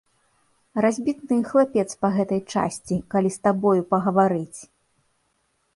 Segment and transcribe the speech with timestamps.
[0.85, 4.59] Разбітны хлапец па гэтай часці, калі з табою пагаварыць.